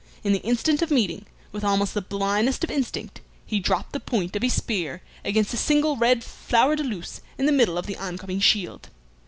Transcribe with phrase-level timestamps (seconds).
[0.23, 4.35] In the instant of meeting, with almost the blindness of instinct, he dropped the point
[4.35, 7.97] of his spear against the single red flower de luce in the middle of the
[7.97, 8.89] on coming shield.